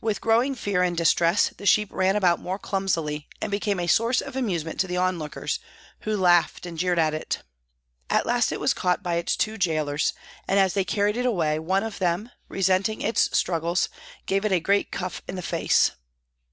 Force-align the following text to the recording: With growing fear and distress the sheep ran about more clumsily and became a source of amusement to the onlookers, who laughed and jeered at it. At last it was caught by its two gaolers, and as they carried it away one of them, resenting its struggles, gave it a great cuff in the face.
With 0.00 0.20
growing 0.20 0.54
fear 0.54 0.84
and 0.84 0.96
distress 0.96 1.48
the 1.48 1.66
sheep 1.66 1.88
ran 1.90 2.14
about 2.14 2.38
more 2.38 2.56
clumsily 2.56 3.26
and 3.40 3.50
became 3.50 3.80
a 3.80 3.88
source 3.88 4.20
of 4.20 4.36
amusement 4.36 4.78
to 4.78 4.86
the 4.86 4.96
onlookers, 4.96 5.58
who 6.02 6.16
laughed 6.16 6.66
and 6.66 6.78
jeered 6.78 7.00
at 7.00 7.14
it. 7.14 7.42
At 8.08 8.26
last 8.26 8.52
it 8.52 8.60
was 8.60 8.72
caught 8.72 9.02
by 9.02 9.14
its 9.14 9.34
two 9.34 9.58
gaolers, 9.58 10.12
and 10.46 10.60
as 10.60 10.74
they 10.74 10.84
carried 10.84 11.16
it 11.16 11.26
away 11.26 11.58
one 11.58 11.82
of 11.82 11.98
them, 11.98 12.30
resenting 12.48 13.00
its 13.00 13.36
struggles, 13.36 13.88
gave 14.26 14.44
it 14.44 14.52
a 14.52 14.60
great 14.60 14.92
cuff 14.92 15.20
in 15.26 15.34
the 15.34 15.42
face. 15.42 15.90